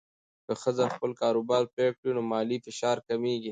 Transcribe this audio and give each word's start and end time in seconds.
که 0.45 0.53
ښځه 0.61 0.83
خپل 0.95 1.11
کاروبار 1.21 1.63
پیل 1.75 1.93
کړي، 1.99 2.11
نو 2.17 2.21
مالي 2.31 2.57
فشار 2.65 2.97
کمېږي. 3.07 3.49